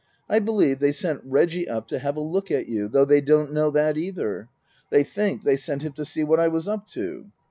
I 0.27 0.39
believe 0.39 0.79
they 0.79 0.93
sent 0.93 1.21
Reggie 1.23 1.69
up 1.69 1.87
to 1.89 1.99
have 1.99 2.17
a 2.17 2.21
look 2.21 2.49
at 2.49 2.65
you, 2.67 2.87
though 2.87 3.05
they 3.05 3.21
don't 3.21 3.53
know 3.53 3.69
that 3.69 3.97
either. 3.97 4.49
They 4.89 5.03
think 5.03 5.43
they 5.43 5.57
sent 5.57 5.83
him 5.83 5.93
to 5.93 6.05
see 6.05 6.23
what 6.23 6.39
I 6.39 6.47
was 6.47 6.67
up 6.67 6.87
to. 6.93 7.27